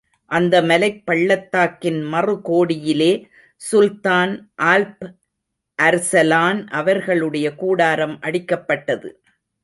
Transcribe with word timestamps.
அந்த 0.25 0.61
மலைப் 0.61 1.05
பள்ளத்தாக்கின் 1.05 2.01
மறு 2.03 2.41
கோடியிலே 2.41 3.27
சுல்தான் 3.71 4.51
ஆல்ப் 4.61 5.15
அர்சலான் 5.81 6.67
அவர்களுடைய 6.67 7.55
கூடாரம் 7.55 8.19
அடிக்கப்பட்டது. 8.21 9.11